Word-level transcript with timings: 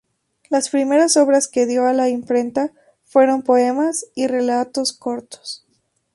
Las 0.49 0.69
primeras 0.71 1.15
obras 1.15 1.47
que 1.47 1.67
dio 1.67 1.85
a 1.85 1.93
la 1.93 2.09
imprenta 2.09 2.71
fueron 3.05 3.43
poemas 3.43 4.07
y 4.15 4.25
relatos 4.25 4.93
cortos. 4.93 5.63